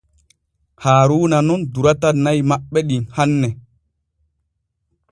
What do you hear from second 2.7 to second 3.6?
ɗin hanne.